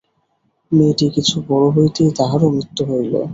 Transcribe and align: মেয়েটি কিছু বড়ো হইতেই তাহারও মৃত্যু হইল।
মেয়েটি 0.71 1.05
কিছু 1.15 1.35
বড়ো 1.47 1.67
হইতেই 1.75 2.11
তাহারও 2.17 2.47
মৃত্যু 2.55 2.83
হইল। 2.89 3.13